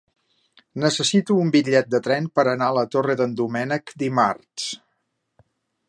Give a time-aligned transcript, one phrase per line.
[0.83, 4.71] Necessito un bitllet de tren per anar a la Torre d'en Doménec dimarts.